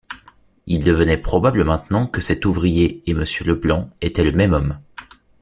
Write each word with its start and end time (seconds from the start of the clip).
Il 0.65 0.83
devenait 0.83 1.15
probable 1.19 1.63
maintenant 1.63 2.07
que 2.07 2.21
cet 2.21 2.45
ouvrier 2.45 3.03
et 3.05 3.13
Monsieur 3.13 3.45
Leblanc 3.45 3.91
étaient 4.01 4.23
le 4.23 4.31
même 4.31 4.53
homme. 4.53 4.79